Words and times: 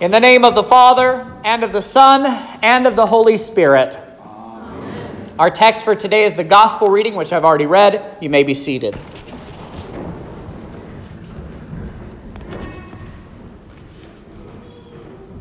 In 0.00 0.12
the 0.12 0.20
name 0.20 0.44
of 0.44 0.54
the 0.54 0.62
Father, 0.62 1.26
and 1.42 1.64
of 1.64 1.72
the 1.72 1.82
Son, 1.82 2.24
and 2.62 2.86
of 2.86 2.94
the 2.94 3.04
Holy 3.04 3.36
Spirit. 3.36 3.98
Amen. 4.20 5.26
Our 5.40 5.50
text 5.50 5.84
for 5.84 5.96
today 5.96 6.22
is 6.22 6.34
the 6.34 6.44
Gospel 6.44 6.88
reading, 6.88 7.16
which 7.16 7.32
I've 7.32 7.44
already 7.44 7.66
read. 7.66 8.16
You 8.20 8.30
may 8.30 8.44
be 8.44 8.54
seated. 8.54 8.96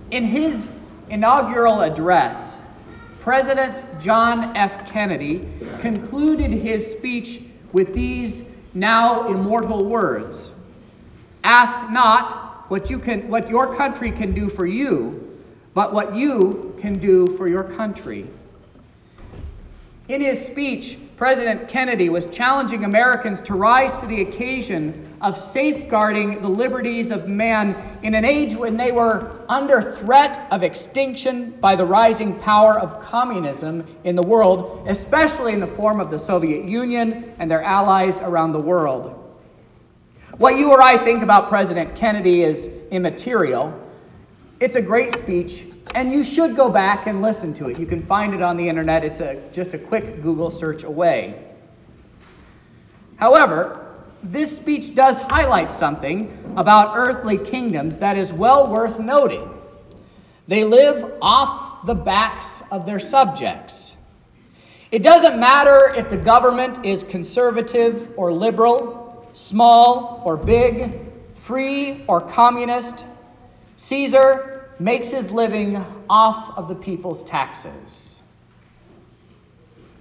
In 0.09 0.25
his 0.25 0.71
inaugural 1.11 1.81
address, 1.81 2.59
President 3.19 3.83
John 4.01 4.57
F. 4.57 4.89
Kennedy 4.89 5.47
concluded 5.81 6.49
his 6.49 6.89
speech 6.89 7.43
with 7.73 7.93
these 7.93 8.49
now 8.73 9.27
immortal 9.27 9.85
words 9.85 10.51
Ask 11.43 11.91
not 11.91 12.46
what, 12.67 12.89
you 12.89 12.99
can, 12.99 13.29
what 13.29 13.49
your 13.49 13.75
country 13.75 14.11
can 14.11 14.33
do 14.33 14.49
for 14.49 14.65
you, 14.65 15.39
but 15.73 15.93
what 15.93 16.15
you 16.15 16.75
can 16.79 16.97
do 16.97 17.27
for 17.37 17.47
your 17.47 17.63
country. 17.63 18.27
In 20.07 20.21
his 20.21 20.43
speech, 20.43 20.97
President 21.17 21.67
Kennedy 21.67 22.09
was 22.09 22.27
challenging 22.27 22.85
Americans 22.85 23.41
to 23.41 23.55
rise 23.55 23.97
to 23.97 24.05
the 24.05 24.21
occasion 24.21 25.17
of 25.19 25.35
safeguarding 25.35 26.41
the 26.41 26.47
liberties 26.47 27.11
of 27.11 27.27
man 27.27 27.75
in 28.03 28.13
an 28.13 28.23
age 28.23 28.55
when 28.55 28.77
they 28.77 28.91
were 28.91 29.43
under 29.49 29.81
threat 29.81 30.47
of 30.51 30.63
extinction 30.63 31.51
by 31.59 31.75
the 31.75 31.83
rising 31.83 32.37
power 32.39 32.79
of 32.79 33.01
communism 33.01 33.83
in 34.03 34.15
the 34.15 34.23
world, 34.23 34.87
especially 34.87 35.53
in 35.53 35.59
the 35.59 35.67
form 35.67 35.99
of 35.99 36.11
the 36.11 36.19
Soviet 36.19 36.65
Union 36.65 37.35
and 37.39 37.49
their 37.49 37.63
allies 37.63 38.21
around 38.21 38.51
the 38.51 38.59
world. 38.59 39.26
What 40.37 40.59
you 40.59 40.69
or 40.69 40.83
I 40.83 40.99
think 40.99 41.23
about 41.23 41.49
President 41.49 41.95
Kennedy 41.95 42.41
is 42.41 42.67
immaterial. 42.91 43.73
It's 44.59 44.75
a 44.75 44.81
great 44.81 45.11
speech, 45.13 45.65
and 45.95 46.13
you 46.13 46.23
should 46.23 46.55
go 46.55 46.69
back 46.69 47.07
and 47.07 47.23
listen 47.23 47.55
to 47.55 47.69
it. 47.69 47.79
You 47.79 47.87
can 47.87 47.99
find 47.99 48.35
it 48.35 48.43
on 48.43 48.55
the 48.55 48.69
internet, 48.69 49.03
it's 49.03 49.19
a, 49.19 49.41
just 49.51 49.73
a 49.73 49.79
quick 49.79 50.21
Google 50.21 50.51
search 50.51 50.83
away. 50.83 51.43
However, 53.15 53.95
this 54.21 54.55
speech 54.55 54.93
does 54.93 55.19
highlight 55.21 55.71
something 55.71 56.53
about 56.55 56.95
earthly 56.95 57.39
kingdoms 57.39 57.97
that 57.97 58.15
is 58.15 58.31
well 58.31 58.69
worth 58.69 58.99
noting. 58.99 59.49
They 60.47 60.63
live 60.63 61.17
off 61.19 61.83
the 61.87 61.95
backs 61.95 62.61
of 62.69 62.85
their 62.85 62.99
subjects. 62.99 63.95
It 64.91 65.01
doesn't 65.01 65.39
matter 65.39 65.93
if 65.95 66.11
the 66.11 66.17
government 66.17 66.85
is 66.85 67.01
conservative 67.01 68.11
or 68.17 68.31
liberal, 68.31 69.06
small 69.37 70.23
or 70.25 70.35
big, 70.35 70.99
free 71.35 72.03
or 72.07 72.19
communist, 72.19 73.05
Caesar 73.75 74.71
makes 74.79 75.11
his 75.11 75.31
living 75.31 75.77
off 76.09 76.57
of 76.57 76.67
the 76.67 76.73
people's 76.73 77.23
taxes. 77.23 78.23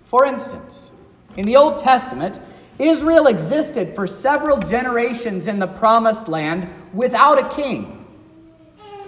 For 0.05 0.25
instance, 0.25 0.91
in 1.37 1.45
the 1.45 1.55
Old 1.55 1.77
Testament, 1.77 2.41
Israel 2.79 3.27
existed 3.27 3.95
for 3.95 4.07
several 4.07 4.57
generations 4.57 5.49
in 5.49 5.59
the 5.59 5.67
promised 5.67 6.29
land 6.29 6.71
without 6.95 7.39
a 7.39 7.47
king. 7.55 8.07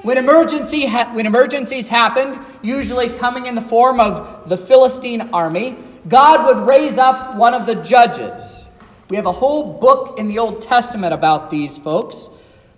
When, 0.02 0.18
emergency 0.18 0.84
ha- 0.84 1.10
when 1.14 1.24
emergencies 1.24 1.88
happened, 1.88 2.38
usually 2.60 3.08
coming 3.08 3.46
in 3.46 3.54
the 3.54 3.62
form 3.62 3.98
of 3.98 4.46
the 4.50 4.58
Philistine 4.58 5.22
army, 5.32 5.78
God 6.06 6.44
would 6.44 6.68
raise 6.68 6.98
up 6.98 7.34
one 7.34 7.54
of 7.54 7.64
the 7.64 7.76
judges 7.76 8.66
we 9.08 9.16
have 9.16 9.26
a 9.26 9.32
whole 9.32 9.78
book 9.78 10.18
in 10.18 10.28
the 10.28 10.38
Old 10.38 10.60
Testament 10.60 11.14
about 11.14 11.50
these 11.50 11.78
folks 11.78 12.28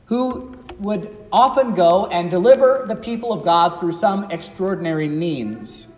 who 0.06 0.56
would 0.78 1.16
often 1.32 1.74
go 1.74 2.06
and 2.06 2.30
deliver 2.30 2.84
the 2.86 2.96
people 2.96 3.32
of 3.32 3.44
God 3.44 3.78
through 3.80 3.92
some 3.92 4.30
extraordinary 4.30 5.08
means. 5.08 5.88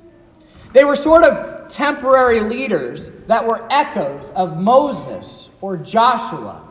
They 0.72 0.84
were 0.84 0.96
sort 0.96 1.24
of 1.24 1.68
temporary 1.68 2.40
leaders 2.40 3.10
that 3.26 3.46
were 3.46 3.66
echoes 3.70 4.30
of 4.30 4.58
Moses 4.58 5.50
or 5.60 5.76
Joshua. 5.76 6.68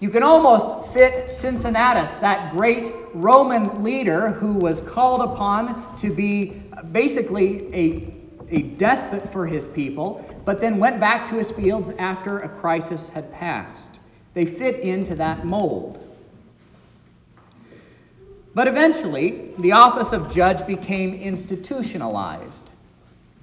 You 0.00 0.10
can 0.10 0.22
almost 0.22 0.92
fit 0.92 1.28
Cincinnatus, 1.28 2.16
that 2.16 2.52
great 2.52 2.92
Roman 3.14 3.82
leader 3.82 4.30
who 4.30 4.54
was 4.54 4.80
called 4.80 5.22
upon 5.22 5.96
to 5.96 6.12
be 6.12 6.62
basically 6.92 7.72
a, 7.74 8.14
a 8.50 8.62
despot 8.62 9.30
for 9.32 9.46
his 9.46 9.66
people, 9.66 10.24
but 10.44 10.60
then 10.60 10.78
went 10.78 11.00
back 11.00 11.26
to 11.28 11.34
his 11.34 11.50
fields 11.50 11.90
after 11.98 12.38
a 12.38 12.48
crisis 12.48 13.08
had 13.10 13.32
passed. 13.32 13.98
They 14.34 14.44
fit 14.46 14.80
into 14.80 15.14
that 15.16 15.44
mold. 15.44 16.04
But 18.54 18.68
eventually, 18.68 19.52
the 19.58 19.72
office 19.72 20.12
of 20.12 20.32
judge 20.32 20.66
became 20.66 21.14
institutionalized. 21.14 22.72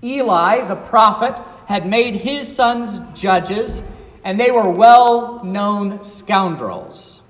Eli, 0.04 0.68
the 0.68 0.76
prophet, 0.76 1.42
had 1.68 1.88
made 1.88 2.16
his 2.16 2.54
sons 2.54 3.00
judges, 3.14 3.82
and 4.24 4.40
they 4.40 4.52
were 4.52 4.70
well 4.70 5.44
known 5.44 6.04
scoundrels. 6.04 7.22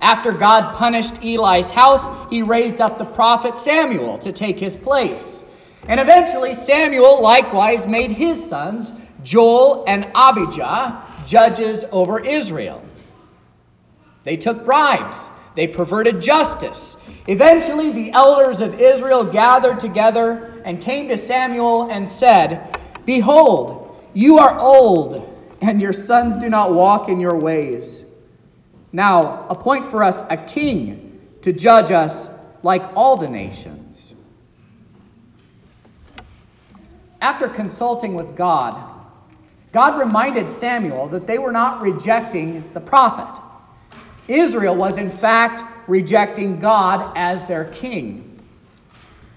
After 0.00 0.32
God 0.32 0.74
punished 0.76 1.22
Eli's 1.24 1.70
house, 1.70 2.08
he 2.30 2.42
raised 2.42 2.80
up 2.80 2.98
the 2.98 3.04
prophet 3.04 3.58
Samuel 3.58 4.18
to 4.18 4.32
take 4.32 4.58
his 4.58 4.76
place. 4.76 5.44
And 5.86 6.00
eventually, 6.00 6.54
Samuel 6.54 7.22
likewise 7.22 7.86
made 7.86 8.10
his 8.10 8.46
sons, 8.46 8.92
Joel 9.22 9.84
and 9.86 10.10
Abijah, 10.14 11.02
judges 11.24 11.84
over 11.92 12.20
Israel. 12.20 12.82
They 14.24 14.36
took 14.36 14.64
bribes, 14.64 15.30
they 15.54 15.66
perverted 15.66 16.20
justice. 16.20 16.96
Eventually, 17.26 17.90
the 17.90 18.12
elders 18.12 18.60
of 18.60 18.80
Israel 18.80 19.24
gathered 19.24 19.80
together 19.80 20.62
and 20.64 20.80
came 20.80 21.08
to 21.08 21.16
Samuel 21.16 21.90
and 21.90 22.08
said, 22.08 22.76
Behold, 23.04 23.96
you 24.14 24.38
are 24.38 24.58
old, 24.58 25.34
and 25.60 25.80
your 25.80 25.92
sons 25.92 26.34
do 26.36 26.48
not 26.48 26.74
walk 26.74 27.08
in 27.08 27.20
your 27.20 27.38
ways. 27.38 28.04
Now, 28.92 29.46
appoint 29.48 29.90
for 29.90 30.02
us 30.02 30.22
a 30.30 30.36
king 30.36 31.20
to 31.42 31.52
judge 31.52 31.90
us 31.90 32.30
like 32.62 32.82
all 32.94 33.16
the 33.16 33.28
nations. 33.28 34.14
After 37.20 37.48
consulting 37.48 38.14
with 38.14 38.36
God, 38.36 38.76
God 39.72 39.98
reminded 39.98 40.48
Samuel 40.48 41.08
that 41.08 41.26
they 41.26 41.38
were 41.38 41.52
not 41.52 41.82
rejecting 41.82 42.64
the 42.72 42.80
prophet. 42.80 43.42
Israel 44.28 44.76
was, 44.76 44.98
in 44.98 45.10
fact, 45.10 45.62
rejecting 45.88 46.60
God 46.60 47.12
as 47.16 47.44
their 47.46 47.64
king. 47.64 48.24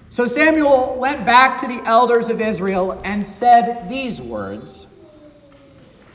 So 0.10 0.28
Samuel 0.28 0.98
went 1.00 1.26
back 1.26 1.60
to 1.62 1.68
the 1.68 1.82
elders 1.86 2.30
of 2.30 2.42
Israel 2.42 3.00
and 3.06 3.26
said 3.26 3.88
these 3.88 4.22
words 4.22 4.88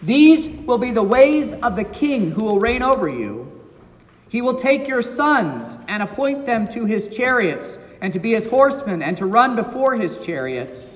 These 0.02 0.48
will 0.48 0.78
be 0.78 0.92
the 0.92 1.02
ways 1.02 1.54
of 1.54 1.76
the 1.76 1.84
king 1.84 2.30
who 2.32 2.44
will 2.44 2.60
reign 2.60 2.82
over 2.82 3.08
you. 3.08 3.50
He 4.28 4.42
will 4.42 4.56
take 4.56 4.86
your 4.86 5.02
sons 5.02 5.78
and 5.88 6.02
appoint 6.02 6.44
them 6.44 6.68
to 6.68 6.84
his 6.84 7.08
chariots 7.08 7.78
and 8.02 8.12
to 8.12 8.18
be 8.18 8.32
his 8.32 8.44
horsemen 8.44 9.02
and 9.02 9.16
to 9.16 9.24
run 9.24 9.56
before 9.56 9.94
his 9.94 10.18
chariots. 10.18 10.95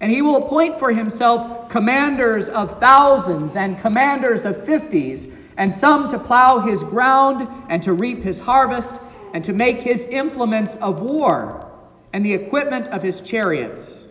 And 0.00 0.12
he 0.12 0.22
will 0.22 0.36
appoint 0.36 0.78
for 0.78 0.92
himself 0.92 1.68
commanders 1.68 2.48
of 2.48 2.78
thousands 2.78 3.56
and 3.56 3.78
commanders 3.78 4.44
of 4.44 4.64
fifties, 4.64 5.26
and 5.56 5.74
some 5.74 6.08
to 6.08 6.18
plow 6.18 6.60
his 6.60 6.84
ground 6.84 7.48
and 7.68 7.82
to 7.82 7.92
reap 7.92 8.22
his 8.22 8.38
harvest, 8.38 9.00
and 9.34 9.44
to 9.44 9.52
make 9.52 9.82
his 9.82 10.04
implements 10.06 10.76
of 10.76 11.00
war 11.00 11.68
and 12.12 12.24
the 12.24 12.32
equipment 12.32 12.86
of 12.88 13.02
his 13.02 13.20
chariots. 13.20 14.06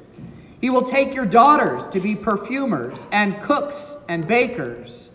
He 0.60 0.70
will 0.70 0.84
take 0.84 1.14
your 1.16 1.26
daughters 1.26 1.88
to 1.90 2.00
be 2.00 2.16
perfumers 2.16 3.08
and 3.12 3.42
cooks 3.42 3.96
and 4.10 4.28
bakers. 4.28 5.10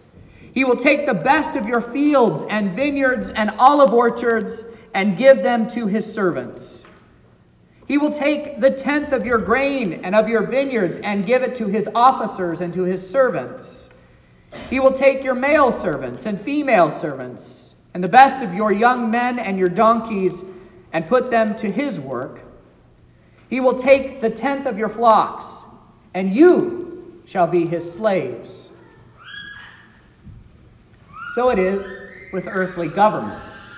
He 0.55 0.65
will 0.65 0.77
take 0.77 1.07
the 1.07 1.15
best 1.15 1.57
of 1.57 1.67
your 1.67 1.81
fields 1.81 2.45
and 2.49 2.73
vineyards 2.73 3.31
and 3.31 3.51
olive 3.59 3.93
orchards 3.93 4.65
and 4.95 5.17
give 5.17 5.43
them 5.43 5.67
to 5.69 5.87
his 5.87 6.11
servants. 6.11 6.87
He 7.93 7.99
will 7.99 8.11
take 8.11 8.59
the 8.59 8.71
tenth 8.71 9.13
of 9.13 9.27
your 9.27 9.37
grain 9.37 10.01
and 10.03 10.15
of 10.15 10.27
your 10.27 10.47
vineyards 10.47 10.97
and 10.97 11.27
give 11.27 11.43
it 11.43 11.55
to 11.57 11.67
his 11.67 11.87
officers 11.95 12.63
and 12.63 12.73
to 12.73 12.85
his 12.85 13.07
servants. 13.07 13.91
He 14.71 14.81
will 14.81 14.95
take 14.95 15.23
your 15.23 15.35
male 15.35 15.71
servants 15.71 16.25
and 16.25 16.41
female 16.41 16.89
servants 16.89 17.75
and 17.93 18.03
the 18.03 18.09
best 18.09 18.43
of 18.43 18.55
your 18.55 18.73
young 18.73 19.11
men 19.11 19.39
and 19.39 19.59
your 19.59 19.69
donkeys 19.69 20.43
and 20.95 21.07
put 21.07 21.31
them 21.31 21.55
to 21.57 21.71
his 21.71 22.01
work. 22.01 22.45
He 23.51 23.61
will 23.61 23.77
take 23.77 24.23
the 24.23 24.31
tenth 24.31 24.67
of 24.67 24.79
your 24.79 24.89
flocks, 24.89 25.67
and 26.15 26.35
you 26.35 27.21
shall 27.27 27.47
be 27.47 27.67
his 27.67 27.93
slaves. 27.93 28.71
So 31.35 31.51
it 31.51 31.59
is 31.59 32.01
with 32.33 32.47
earthly 32.49 32.89
governments. 32.89 33.75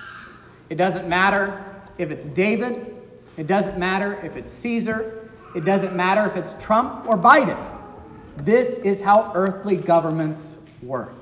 It 0.69 0.75
doesn't 0.75 1.09
matter 1.09 1.65
if 1.97 2.11
it's 2.11 2.27
David 2.27 2.94
it 3.37 3.47
doesn't 3.47 3.77
matter 3.77 4.13
if 4.23 4.37
it's 4.37 4.51
Caesar, 4.51 5.29
it 5.55 5.65
doesn't 5.65 5.95
matter 5.95 6.25
if 6.25 6.35
it's 6.35 6.53
Trump 6.63 7.05
or 7.07 7.17
Biden. 7.17 7.57
This 8.37 8.77
is 8.79 9.01
how 9.01 9.31
earthly 9.35 9.75
governments 9.77 10.57
work. 10.81 11.13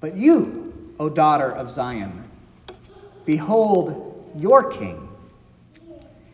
But 0.00 0.16
you 0.16 0.66
O 0.98 1.08
daughter 1.08 1.50
of 1.50 1.70
Zion. 1.70 2.24
Behold 3.24 4.32
your 4.36 4.70
king. 4.70 5.08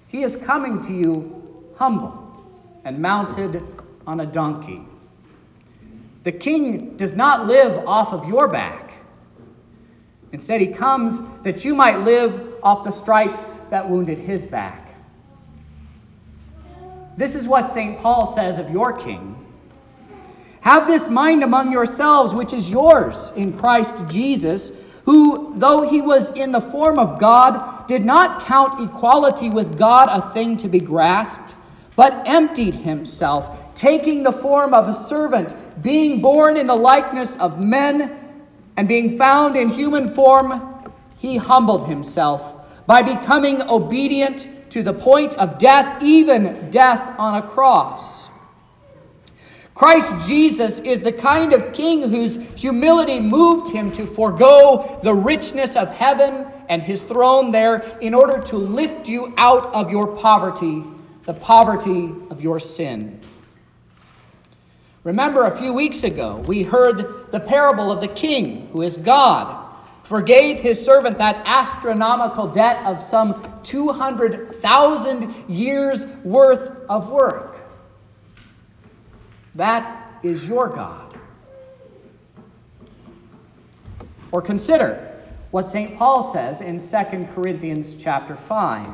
He 0.09 0.23
is 0.23 0.37
coming 0.37 0.83
to 0.83 0.93
you 0.93 1.73
humble 1.77 2.45
and 2.85 2.99
mounted 2.99 3.65
on 4.07 4.21
a 4.21 4.27
donkey. 4.27 4.83
The 6.23 6.33
king 6.33 6.97
does 6.97 7.15
not 7.15 7.47
live 7.47 7.87
off 7.89 8.13
of 8.13 8.29
your 8.29 8.47
back. 8.47 8.92
Instead, 10.33 10.61
he 10.61 10.67
comes 10.67 11.21
that 11.43 11.65
you 11.65 11.75
might 11.75 12.01
live 12.01 12.55
off 12.63 12.85
the 12.85 12.91
stripes 12.91 13.57
that 13.71 13.89
wounded 13.89 14.19
his 14.19 14.45
back. 14.47 14.95
This 17.17 17.35
is 17.35 17.47
what 17.47 17.69
St. 17.69 17.99
Paul 18.01 18.27
says 18.27 18.59
of 18.59 18.71
your 18.71 18.95
king. 18.95 19.39
Have 20.63 20.87
this 20.87 21.09
mind 21.09 21.43
among 21.43 21.71
yourselves, 21.71 22.35
which 22.35 22.53
is 22.53 22.71
yours 22.71 23.33
in 23.37 23.57
Christ 23.59 24.09
Jesus, 24.09 24.73
who, 25.05 25.53
though 25.57 25.89
he 25.89 26.01
was 26.01 26.31
in 26.31 26.53
the 26.53 26.61
form 26.61 26.99
of 26.99 27.19
God, 27.19 27.87
did 27.87 28.05
not 28.05 28.43
count 28.45 28.81
equality 28.81 29.51
with 29.51 29.77
God 29.77 30.09
a 30.11 30.33
thing 30.33 30.57
to 30.59 30.69
be 30.69 30.79
grasped, 30.79 31.57
but 31.97 32.27
emptied 32.27 32.75
himself, 32.75 33.75
taking 33.75 34.23
the 34.23 34.33
form 34.33 34.73
of 34.73 34.89
a 34.89 34.95
servant, 34.95 35.55
being 35.83 36.23
born 36.23 36.57
in 36.57 36.69
the 36.69 36.75
likeness 36.75 37.37
of 37.37 37.63
men, 37.63 38.22
and 38.77 38.89
being 38.89 39.17
found 39.17 39.57
in 39.57 39.69
human 39.69 40.09
form, 40.09 40.93
he 41.17 41.37
humbled 41.37 41.89
himself 41.89 42.55
by 42.87 43.03
becoming 43.03 43.63
obedient 43.63 44.49
to 44.71 44.83
the 44.83 44.93
point 44.93 45.35
of 45.35 45.59
death, 45.59 46.03
even 46.03 46.71
death 46.71 47.15
on 47.19 47.43
a 47.43 47.47
cross. 47.47 48.31
Christ 49.75 50.29
Jesus 50.29 50.79
is 50.81 51.01
the 51.01 51.13
kind 51.13 51.53
of 51.53 51.73
king 51.73 52.11
whose 52.11 52.37
humility 52.53 53.21
moved 53.21 53.73
him 53.73 53.91
to 53.93 54.07
forego 54.07 55.01
the 55.03 55.15
richness 55.15 55.77
of 55.77 55.91
heaven 55.91 56.47
and 56.69 56.83
his 56.83 57.01
throne 57.01 57.51
there 57.51 57.79
in 58.01 58.15
order 58.15 58.41
to 58.43 58.57
lift 58.57 59.09
you 59.09 59.33
out 59.39 59.67
of 59.75 59.91
your 59.91 60.07
poverty, 60.07 60.85
the 61.27 61.35
poverty 61.35 62.15
of 62.31 62.41
your 62.41 62.61
sin. 62.61 63.19
Remember, 65.05 65.47
a 65.47 65.57
few 65.57 65.73
weeks 65.73 66.05
ago, 66.05 66.37
we 66.47 66.63
heard 66.63 67.31
the 67.33 67.41
parable 67.41 67.91
of 67.91 68.01
the 68.01 68.09
king 68.09 68.69
who 68.73 68.83
is 68.83 68.97
God, 68.97 69.59
forgave 70.05 70.61
his 70.61 70.83
servant 70.83 71.19
that 71.19 71.43
astronomical 71.45 72.47
debt 72.47 72.85
of 72.87 73.03
some 73.03 73.61
200,000 73.65 75.49
years 75.49 76.07
worth 76.23 76.79
of 76.89 77.11
work. 77.11 77.61
That 79.57 80.21
is 80.23 80.47
your 80.47 80.69
God. 80.69 81.19
Or 84.31 84.41
consider 84.41 85.21
what 85.51 85.69
St. 85.69 85.97
Paul 85.97 86.23
says 86.23 86.61
in 86.61 86.79
2 86.79 87.27
Corinthians 87.35 87.97
chapter 87.97 88.37
5. 88.37 88.89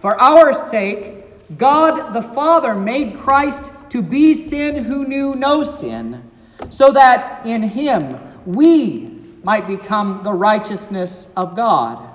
For 0.00 0.20
our 0.20 0.52
sake, 0.52 1.58
God 1.58 2.12
the 2.12 2.22
Father 2.22 2.74
made 2.74 3.16
Christ 3.16 3.72
to 3.92 4.00
be 4.00 4.32
sin 4.34 4.86
who 4.86 5.04
knew 5.04 5.34
no 5.34 5.62
sin, 5.62 6.22
so 6.70 6.92
that 6.92 7.44
in 7.44 7.62
him 7.62 8.18
we 8.46 9.20
might 9.44 9.66
become 9.66 10.22
the 10.22 10.32
righteousness 10.32 11.28
of 11.36 11.54
God. 11.54 12.08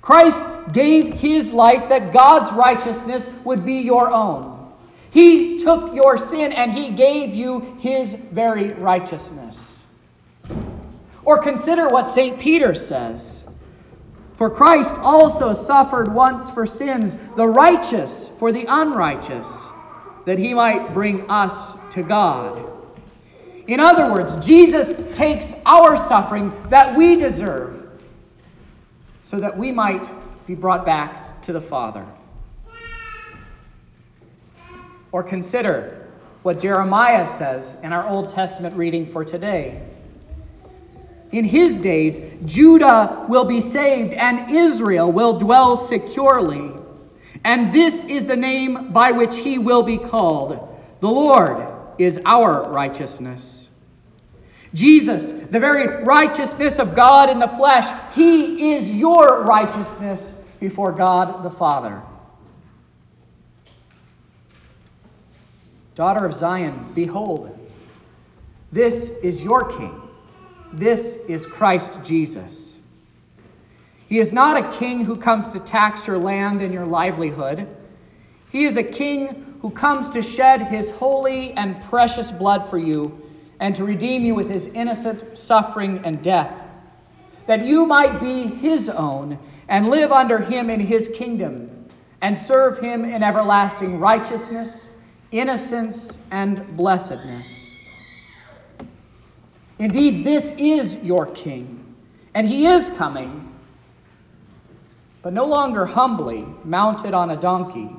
Christ 0.00 0.42
gave 0.72 1.12
his 1.12 1.52
life 1.52 1.86
that 1.90 2.14
God's 2.14 2.50
righteousness 2.52 3.28
would 3.44 3.62
be 3.66 3.80
your 3.80 4.10
own. 4.10 4.72
He 5.10 5.58
took 5.58 5.94
your 5.94 6.16
sin 6.16 6.52
and 6.52 6.72
he 6.72 6.90
gave 6.90 7.34
you 7.34 7.76
his 7.78 8.14
very 8.14 8.72
righteousness. 8.72 9.84
Or 11.24 11.38
consider 11.38 11.90
what 11.90 12.08
St. 12.08 12.40
Peter 12.40 12.74
says. 12.74 13.44
For 14.38 14.48
Christ 14.48 14.94
also 14.96 15.52
suffered 15.52 16.12
once 16.12 16.48
for 16.48 16.64
sins, 16.64 17.18
the 17.36 17.46
righteous 17.46 18.28
for 18.28 18.50
the 18.50 18.64
unrighteous, 18.66 19.68
that 20.24 20.38
he 20.38 20.54
might 20.54 20.94
bring 20.94 21.28
us 21.30 21.74
to 21.92 22.02
God. 22.02 22.70
In 23.66 23.80
other 23.80 24.10
words, 24.12 24.44
Jesus 24.44 24.94
takes 25.16 25.54
our 25.66 25.96
suffering 25.96 26.52
that 26.68 26.96
we 26.96 27.16
deserve 27.16 27.88
so 29.22 29.38
that 29.38 29.56
we 29.56 29.72
might 29.72 30.10
be 30.46 30.54
brought 30.54 30.84
back 30.84 31.40
to 31.42 31.52
the 31.52 31.60
Father. 31.60 32.04
Or 35.12 35.22
consider 35.22 36.10
what 36.42 36.58
Jeremiah 36.58 37.26
says 37.26 37.76
in 37.82 37.92
our 37.92 38.06
Old 38.08 38.28
Testament 38.30 38.76
reading 38.76 39.06
for 39.06 39.24
today. 39.24 39.82
In 41.30 41.44
his 41.44 41.78
days, 41.78 42.20
Judah 42.44 43.24
will 43.28 43.44
be 43.44 43.60
saved 43.60 44.12
and 44.14 44.50
Israel 44.50 45.10
will 45.10 45.38
dwell 45.38 45.76
securely. 45.76 46.71
And 47.44 47.72
this 47.72 48.04
is 48.04 48.24
the 48.24 48.36
name 48.36 48.92
by 48.92 49.12
which 49.12 49.36
he 49.36 49.58
will 49.58 49.82
be 49.82 49.98
called 49.98 50.78
The 51.00 51.08
Lord 51.08 51.66
is 51.98 52.20
our 52.24 52.70
righteousness. 52.70 53.68
Jesus, 54.74 55.32
the 55.32 55.60
very 55.60 56.02
righteousness 56.04 56.78
of 56.78 56.94
God 56.94 57.28
in 57.28 57.38
the 57.38 57.48
flesh, 57.48 57.86
he 58.14 58.72
is 58.72 58.90
your 58.90 59.42
righteousness 59.42 60.42
before 60.60 60.92
God 60.92 61.42
the 61.42 61.50
Father. 61.50 62.00
Daughter 65.94 66.24
of 66.24 66.32
Zion, 66.32 66.92
behold, 66.94 67.58
this 68.70 69.10
is 69.22 69.42
your 69.42 69.70
king. 69.70 70.00
This 70.72 71.16
is 71.28 71.44
Christ 71.44 72.02
Jesus. 72.02 72.71
He 74.12 74.18
is 74.18 74.30
not 74.30 74.62
a 74.62 74.78
king 74.78 75.06
who 75.06 75.16
comes 75.16 75.48
to 75.48 75.58
tax 75.58 76.06
your 76.06 76.18
land 76.18 76.60
and 76.60 76.70
your 76.70 76.84
livelihood. 76.84 77.66
He 78.50 78.64
is 78.64 78.76
a 78.76 78.84
king 78.84 79.56
who 79.62 79.70
comes 79.70 80.06
to 80.10 80.20
shed 80.20 80.60
his 80.60 80.90
holy 80.90 81.54
and 81.54 81.80
precious 81.84 82.30
blood 82.30 82.62
for 82.62 82.76
you 82.76 83.26
and 83.58 83.74
to 83.74 83.86
redeem 83.86 84.22
you 84.22 84.34
with 84.34 84.50
his 84.50 84.66
innocent 84.66 85.38
suffering 85.38 86.02
and 86.04 86.22
death, 86.22 86.62
that 87.46 87.64
you 87.64 87.86
might 87.86 88.20
be 88.20 88.48
his 88.48 88.90
own 88.90 89.38
and 89.68 89.88
live 89.88 90.12
under 90.12 90.40
him 90.40 90.68
in 90.68 90.80
his 90.80 91.08
kingdom 91.08 91.88
and 92.20 92.38
serve 92.38 92.76
him 92.80 93.06
in 93.06 93.22
everlasting 93.22 93.98
righteousness 93.98 94.90
innocence, 95.30 96.18
and 96.30 96.76
blessedness. 96.76 97.74
Indeed, 99.78 100.24
this 100.24 100.52
is 100.58 100.96
your 100.96 101.24
King, 101.24 101.96
and 102.34 102.46
he 102.46 102.66
is 102.66 102.90
coming, 102.90 103.51
but 105.22 105.32
no 105.32 105.44
longer 105.44 105.86
humbly 105.86 106.46
mounted 106.64 107.14
on 107.14 107.30
a 107.30 107.36
donkey. 107.36 107.90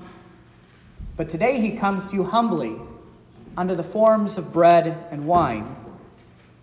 But 1.15 1.30
today 1.30 1.60
he 1.62 1.72
comes 1.72 2.06
to 2.08 2.15
you 2.15 2.24
humbly 2.24 2.75
under 3.58 3.75
the 3.75 3.84
forms 3.84 4.38
of 4.38 4.51
bread 4.51 5.08
and 5.10 5.25
wine 5.25 5.75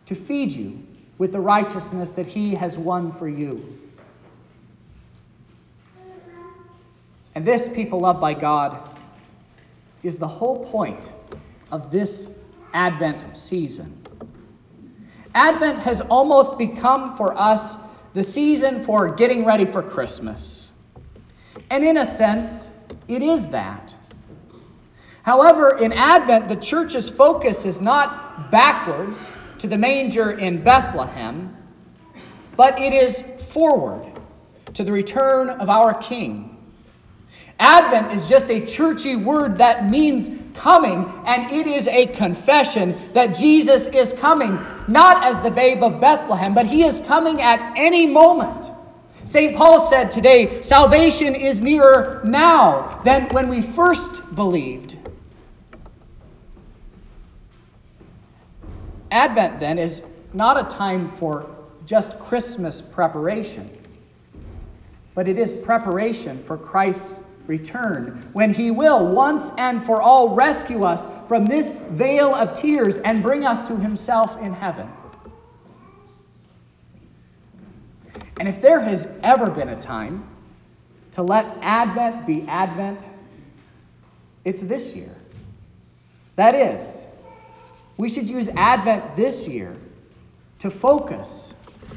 to 0.07 0.15
feed 0.15 0.53
you 0.53 0.87
with 1.19 1.33
the 1.33 1.41
righteousness 1.41 2.13
that 2.13 2.27
he 2.27 2.55
has 2.55 2.79
won 2.79 3.11
for 3.13 3.29
you. 3.29 3.79
And 7.35 7.47
this, 7.47 7.69
people 7.69 8.01
loved 8.01 8.21
by 8.21 8.35
God, 8.35 8.77
is 10.03 10.17
the 10.17 10.27
whole 10.27 10.65
point 10.67 11.13
of 11.71 11.91
this 11.91 12.35
Advent 12.73 13.37
season. 13.37 14.03
Advent 15.35 15.79
has 15.81 16.01
almost 16.03 16.59
become 16.59 17.17
for 17.17 17.37
us 17.39 17.77
the 18.13 18.23
season 18.23 18.85
for 18.85 19.09
getting 19.09 19.45
ready 19.45 19.65
for 19.65 19.83
Christmas. 19.83 20.73
And 21.71 21.85
in 21.85 21.97
a 21.97 22.05
sense, 22.05 22.73
it 23.09 23.23
is 23.23 23.49
that. 23.49 23.95
However, 25.23 25.79
in 25.79 25.93
Advent, 25.93 26.49
the 26.49 26.57
church's 26.57 27.09
focus 27.09 27.65
is 27.67 27.81
not 27.81 28.51
backwards 28.51 29.31
to 29.59 29.69
the 29.69 29.77
manger 29.77 30.33
in 30.33 30.63
Bethlehem, 30.63 31.57
but 32.57 32.79
it 32.79 32.93
is 32.93 33.23
forward 33.53 34.07
to 34.75 34.83
the 34.83 34.93
return 34.93 35.51
of 35.51 35.69
our 35.69 35.95
King 35.95 36.51
Advent 37.61 38.11
is 38.11 38.27
just 38.27 38.49
a 38.49 38.65
churchy 38.65 39.17
word 39.17 39.59
that 39.59 39.91
means 39.91 40.31
coming, 40.55 41.05
and 41.27 41.51
it 41.51 41.67
is 41.67 41.87
a 41.89 42.07
confession 42.07 42.97
that 43.13 43.35
Jesus 43.35 43.87
is 43.89 44.15
coming, 44.15 44.59
not 44.91 45.25
as 45.25 45.39
the 45.41 45.51
babe 45.51 45.83
of 45.83 46.01
Bethlehem, 46.01 46.53
but 46.53 46.67
he 46.67 46.85
is 46.85 46.99
coming 47.07 47.41
at 47.41 47.75
any 47.77 48.07
moment. 48.07 48.73
St. 49.25 49.57
Paul 49.57 49.87
said 49.87 50.11
today, 50.11 50.61
salvation 50.63 51.35
is 51.35 51.63
nearer 51.63 52.21
now 52.25 53.01
than 53.05 53.29
when 53.29 53.49
we 53.49 53.63
first 53.63 54.35
believed. 54.35 54.97
Advent, 59.11 59.61
then, 59.61 59.79
is 59.79 60.03
not 60.33 60.59
a 60.59 60.75
time 60.75 61.09
for 61.09 61.49
just 61.87 62.19
Christmas 62.19 62.81
preparation, 62.81 63.71
but 65.15 65.29
it 65.29 65.39
is 65.39 65.53
preparation 65.53 66.41
for 66.43 66.57
Christ's 66.57 67.21
return, 67.51 68.31
when 68.33 68.55
he 68.55 68.71
will 68.71 69.09
once 69.09 69.51
and 69.59 69.83
for 69.83 70.01
all 70.01 70.35
rescue 70.35 70.85
us 70.85 71.07
from 71.27 71.45
this 71.45 71.73
vale 71.91 72.33
of 72.35 72.55
tears 72.55 72.99
and 72.99 73.23
bring 73.23 73.45
us 73.45 73.65
to 73.65 73.77
himself 73.77 74.41
in 74.41 74.55
heaven. 74.55 74.89
And 78.39 78.49
if 78.49 78.63
there 78.63 78.81
has 78.81 79.07
ever 79.23 79.51
been 79.51 79.69
a 79.69 79.79
time 79.79 80.27
to 81.11 81.23
let 81.23 81.45
Advent 81.61 82.25
be 82.25 82.43
Advent, 82.49 83.09
it's 84.45 84.63
this 84.63 84.95
year. 84.95 85.15
That 86.37 86.55
is, 86.55 87.05
we 87.99 88.09
should 88.09 88.31
use 88.31 88.49
Advent 88.51 89.17
this 89.17 89.47
year 89.47 89.77
to 90.61 90.71
focus 90.71 91.55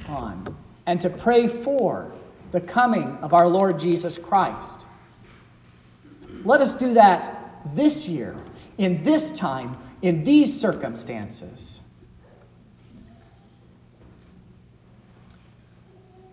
on 0.09 0.57
and 0.85 0.99
to 0.99 1.09
pray 1.09 1.47
for 1.47 2.11
the 2.51 2.59
coming 2.59 3.17
of 3.21 3.33
our 3.33 3.47
Lord 3.47 3.79
Jesus 3.79 4.17
Christ. 4.17 4.85
Let 6.45 6.61
us 6.61 6.75
do 6.75 6.93
that 6.93 7.61
this 7.73 8.07
year, 8.07 8.35
in 8.77 9.03
this 9.03 9.31
time, 9.31 9.77
in 10.01 10.23
these 10.23 10.59
circumstances. 10.59 11.81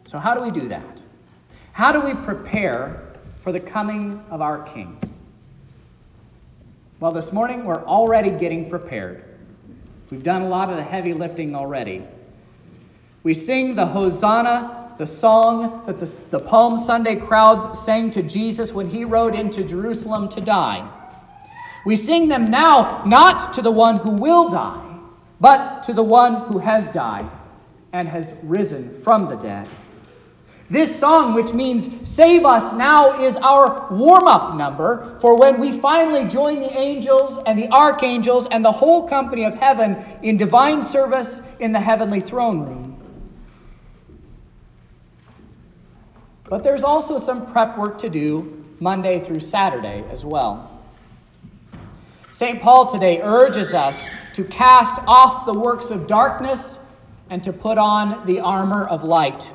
So, 0.05 0.19
how 0.19 0.35
do 0.35 0.43
we 0.43 0.51
do 0.51 0.67
that? 0.69 1.03
How 1.73 1.93
do 1.93 2.01
we 2.01 2.15
prepare 2.15 3.13
for 3.43 3.53
the 3.53 3.61
coming 3.61 4.25
of 4.29 4.41
our 4.41 4.63
King? 4.65 4.99
Well, 6.99 7.13
this 7.13 7.33
morning 7.33 7.65
we're 7.65 7.85
already 7.85 8.31
getting 8.31 8.69
prepared. 8.69 9.25
We've 10.11 10.23
done 10.25 10.43
a 10.43 10.49
lot 10.49 10.69
of 10.69 10.77
the 10.77 10.83
heavy 10.83 11.15
lifting 11.15 11.55
already. 11.55 12.03
We 13.23 13.35
sing 13.35 13.77
the 13.77 13.87
Hosanna, 13.87 14.80
the 15.01 15.07
song 15.07 15.83
that 15.87 15.99
the, 15.99 16.05
the 16.29 16.39
Palm 16.39 16.77
Sunday 16.77 17.17
crowds 17.17 17.79
sang 17.79 18.11
to 18.11 18.23
Jesus 18.23 18.75
when 18.75 18.87
he 18.87 19.03
rode 19.07 19.35
into 19.35 19.65
Jerusalem 19.65 20.29
to 20.29 20.43
die. 20.43 20.87
We 21.87 21.97
sing 21.97 22.29
them 22.29 22.51
now 22.51 23.03
not 23.07 23.55
to 23.55 23.63
the 23.63 23.71
one 23.71 23.97
who 23.97 24.11
will 24.11 24.51
die, 24.51 24.99
but 25.41 25.83
to 25.85 25.95
the 25.95 26.03
one 26.03 26.43
who 26.49 26.59
has 26.59 26.91
died 26.91 27.33
and 27.95 28.09
has 28.09 28.35
risen 28.43 28.93
from 28.93 29.27
the 29.31 29.37
dead. 29.37 29.67
This 30.69 31.01
song, 31.01 31.33
which 31.33 31.55
means 31.55 32.07
save 32.07 32.45
us 32.45 32.75
now, 32.75 33.23
is 33.23 33.39
our 33.39 33.89
warm 33.91 34.29
up 34.29 34.55
number 34.55 35.17
for 35.23 35.35
when 35.35 35.59
we 35.59 35.73
finally 35.73 36.29
join 36.29 36.61
the 36.61 36.79
angels 36.79 37.39
and 37.47 37.59
the 37.59 37.71
archangels 37.71 38.47
and 38.49 38.63
the 38.63 38.71
whole 38.71 39.09
company 39.09 39.47
of 39.47 39.55
heaven 39.55 39.97
in 40.23 40.37
divine 40.37 40.83
service 40.83 41.41
in 41.59 41.73
the 41.73 41.81
heavenly 41.81 42.21
throne 42.21 42.67
room. 42.67 42.90
But 46.51 46.65
there's 46.65 46.83
also 46.83 47.17
some 47.17 47.51
prep 47.53 47.79
work 47.79 47.97
to 47.99 48.11
do 48.11 48.65
Monday 48.81 49.21
through 49.21 49.39
Saturday 49.39 50.05
as 50.11 50.25
well. 50.25 50.83
St. 52.33 52.61
Paul 52.61 52.87
today 52.87 53.21
urges 53.23 53.73
us 53.73 54.09
to 54.33 54.43
cast 54.45 55.01
off 55.07 55.47
the 55.47 55.55
works 55.55 55.91
of 55.91 56.09
darkness 56.09 56.81
and 57.31 57.43
to 57.45 57.53
put 57.53 57.79
on 57.79 58.27
the 58.27 58.41
armor 58.41 58.85
of 58.85 59.05
light. 59.05 59.53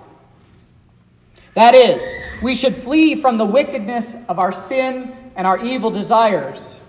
That 1.54 1.75
is, 1.75 2.14
we 2.42 2.56
should 2.56 2.75
flee 2.75 3.16
from 3.16 3.38
the 3.38 3.46
wickedness 3.46 4.16
of 4.30 4.40
our 4.40 4.54
sin 4.54 5.16
and 5.36 5.46
our 5.46 5.58
evil 5.64 5.92
desires. 5.92 6.80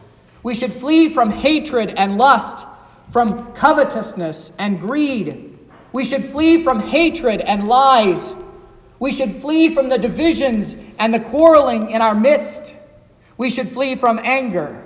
We 0.45 0.55
should 0.55 0.73
flee 0.73 1.09
from 1.09 1.31
hatred 1.31 1.95
and 1.97 2.17
lust, 2.17 2.65
from 3.11 3.53
covetousness 3.55 4.53
and 4.59 4.81
greed. 4.81 5.59
We 5.93 6.05
should 6.05 6.25
flee 6.25 6.63
from 6.63 6.79
hatred 6.79 7.41
and 7.41 7.67
lies. 7.67 8.35
We 8.99 9.13
should 9.13 9.35
flee 9.35 9.75
from 9.75 9.89
the 9.89 9.99
divisions 9.99 10.77
and 10.99 11.13
the 11.13 11.21
quarreling 11.21 11.91
in 11.91 12.01
our 12.01 12.15
midst. 12.15 12.75
We 13.37 13.51
should 13.51 13.69
flee 13.69 13.95
from 13.95 14.19
anger. 14.23 14.83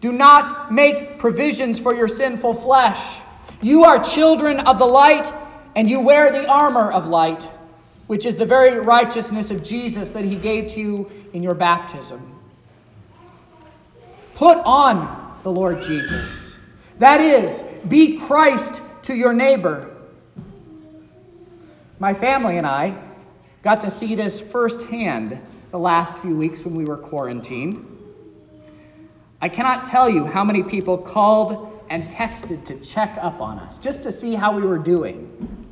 Do 0.00 0.12
not 0.12 0.72
make 0.72 1.18
provisions 1.18 1.78
for 1.78 1.94
your 1.94 2.08
sinful 2.08 2.54
flesh. 2.54 3.20
You 3.60 3.84
are 3.84 4.02
children 4.02 4.60
of 4.60 4.78
the 4.78 4.86
light, 4.86 5.32
and 5.76 5.90
you 5.90 6.00
wear 6.00 6.30
the 6.30 6.48
armor 6.48 6.90
of 6.90 7.08
light 7.08 7.48
which 8.10 8.26
is 8.26 8.34
the 8.34 8.44
very 8.44 8.80
righteousness 8.80 9.52
of 9.52 9.62
Jesus 9.62 10.10
that 10.10 10.24
he 10.24 10.34
gave 10.34 10.66
to 10.66 10.80
you 10.80 11.08
in 11.32 11.44
your 11.44 11.54
baptism. 11.54 12.20
Put 14.34 14.58
on 14.64 15.38
the 15.44 15.52
Lord 15.52 15.80
Jesus. 15.80 16.58
That 16.98 17.20
is, 17.20 17.62
be 17.88 18.18
Christ 18.18 18.82
to 19.02 19.14
your 19.14 19.32
neighbor. 19.32 19.96
My 22.00 22.12
family 22.12 22.56
and 22.56 22.66
I 22.66 23.00
got 23.62 23.80
to 23.82 23.90
see 23.90 24.14
this 24.14 24.40
firsthand 24.40 25.40
the 25.70 25.78
last 25.78 26.20
few 26.20 26.36
weeks 26.36 26.64
when 26.64 26.74
we 26.74 26.84
were 26.84 26.96
quarantined. 26.96 27.86
I 29.40 29.48
cannot 29.48 29.84
tell 29.84 30.10
you 30.10 30.26
how 30.26 30.44
many 30.44 30.62
people 30.62 30.98
called 30.98 31.82
and 31.88 32.10
texted 32.10 32.64
to 32.66 32.78
check 32.80 33.18
up 33.20 33.40
on 33.40 33.58
us 33.58 33.76
just 33.76 34.02
to 34.04 34.12
see 34.12 34.34
how 34.34 34.54
we 34.54 34.62
were 34.62 34.78
doing. 34.78 35.66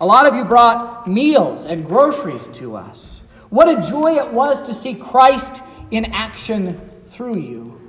A 0.00 0.06
lot 0.06 0.26
of 0.26 0.34
you 0.34 0.44
brought 0.44 1.06
meals 1.06 1.66
and 1.66 1.84
groceries 1.84 2.48
to 2.48 2.74
us. 2.76 3.22
What 3.50 3.68
a 3.68 3.88
joy 3.88 4.14
it 4.14 4.32
was 4.32 4.60
to 4.62 4.72
see 4.72 4.94
Christ 4.94 5.62
in 5.90 6.06
action 6.06 6.80
through 7.06 7.38
you. 7.38 7.80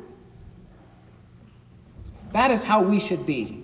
That 2.34 2.52
is 2.52 2.64
how 2.64 2.82
we 2.82 3.00
should 3.00 3.26
be. 3.26 3.64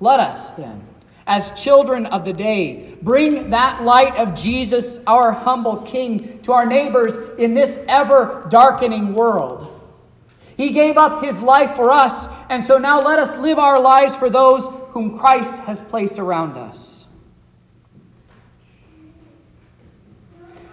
Let 0.00 0.20
us, 0.20 0.52
then, 0.52 0.86
as 1.28 1.50
children 1.50 2.06
of 2.06 2.24
the 2.24 2.32
day, 2.32 2.96
bring 3.02 3.50
that 3.50 3.82
light 3.82 4.16
of 4.18 4.34
Jesus, 4.34 4.98
our 5.06 5.30
humble 5.30 5.76
King, 5.82 6.40
to 6.40 6.52
our 6.52 6.64
neighbors 6.64 7.16
in 7.38 7.52
this 7.52 7.84
ever 7.86 8.46
darkening 8.48 9.12
world. 9.12 9.66
He 10.56 10.70
gave 10.70 10.96
up 10.96 11.22
his 11.22 11.40
life 11.40 11.76
for 11.76 11.92
us, 11.92 12.26
and 12.48 12.64
so 12.64 12.78
now 12.78 13.00
let 13.00 13.18
us 13.18 13.36
live 13.36 13.58
our 13.58 13.78
lives 13.78 14.16
for 14.16 14.30
those 14.30 14.66
whom 14.88 15.18
Christ 15.18 15.58
has 15.58 15.82
placed 15.82 16.18
around 16.18 16.56
us. 16.56 17.06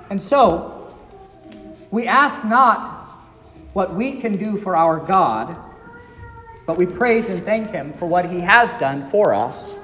And 0.10 0.22
so, 0.22 0.96
we 1.92 2.08
ask 2.08 2.44
not 2.46 2.90
what 3.74 3.94
we 3.94 4.14
can 4.14 4.38
do 4.38 4.56
for 4.56 4.78
our 4.78 5.00
God, 5.00 5.56
but 6.66 6.78
we 6.78 6.86
praise 6.86 7.30
and 7.30 7.44
thank 7.44 7.72
Him 7.72 7.92
for 7.94 8.06
what 8.06 8.30
He 8.30 8.40
has 8.40 8.74
done 8.76 9.08
for 9.10 9.34
us. 9.34 9.76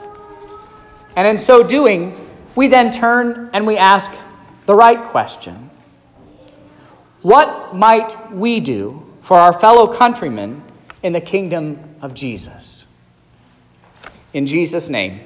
And 1.15 1.27
in 1.27 1.37
so 1.37 1.63
doing, 1.63 2.29
we 2.55 2.67
then 2.67 2.91
turn 2.91 3.49
and 3.53 3.65
we 3.67 3.77
ask 3.77 4.11
the 4.65 4.75
right 4.75 5.03
question 5.09 5.69
What 7.21 7.75
might 7.75 8.33
we 8.33 8.59
do 8.59 9.05
for 9.21 9.37
our 9.37 9.53
fellow 9.53 9.87
countrymen 9.87 10.63
in 11.03 11.13
the 11.13 11.21
kingdom 11.21 11.95
of 12.01 12.13
Jesus? 12.13 12.85
In 14.33 14.47
Jesus' 14.47 14.89
name. 14.89 15.19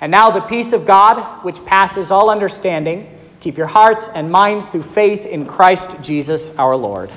And 0.00 0.12
now 0.12 0.30
the 0.30 0.40
peace 0.40 0.72
of 0.72 0.86
God, 0.86 1.44
which 1.44 1.64
passes 1.64 2.10
all 2.10 2.30
understanding, 2.30 3.18
keep 3.40 3.56
your 3.56 3.66
hearts 3.66 4.08
and 4.14 4.30
minds 4.30 4.64
through 4.66 4.84
faith 4.84 5.26
in 5.26 5.44
Christ 5.44 5.96
Jesus 6.02 6.52
our 6.56 6.76
Lord. 6.76 7.10